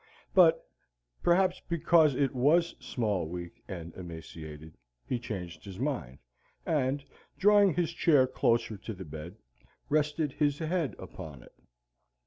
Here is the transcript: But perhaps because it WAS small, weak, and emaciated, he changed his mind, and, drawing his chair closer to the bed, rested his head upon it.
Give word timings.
But 0.33 0.67
perhaps 1.21 1.61
because 1.69 2.15
it 2.15 2.33
WAS 2.33 2.73
small, 2.79 3.27
weak, 3.27 3.61
and 3.67 3.93
emaciated, 3.93 4.73
he 5.05 5.19
changed 5.19 5.63
his 5.63 5.77
mind, 5.77 6.17
and, 6.65 7.03
drawing 7.37 7.75
his 7.75 7.91
chair 7.93 8.25
closer 8.25 8.77
to 8.77 8.93
the 8.95 9.05
bed, 9.05 9.35
rested 9.89 10.31
his 10.31 10.57
head 10.57 10.95
upon 10.97 11.43
it. 11.43 11.53